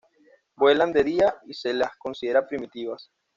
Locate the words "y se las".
1.45-1.95